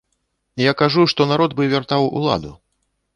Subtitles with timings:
[0.61, 2.51] Я кажу, што народ бы вяртаў уладу.